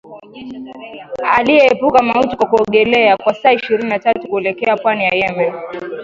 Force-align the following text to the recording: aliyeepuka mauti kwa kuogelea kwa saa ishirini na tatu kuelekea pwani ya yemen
aliyeepuka 1.31 2.03
mauti 2.03 2.35
kwa 2.35 2.47
kuogelea 2.47 3.17
kwa 3.17 3.33
saa 3.33 3.51
ishirini 3.53 3.89
na 3.89 3.99
tatu 3.99 4.27
kuelekea 4.29 4.77
pwani 4.77 5.03
ya 5.03 5.15
yemen 5.15 5.53